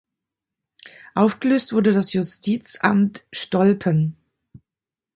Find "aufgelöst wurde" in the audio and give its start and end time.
1.13-1.93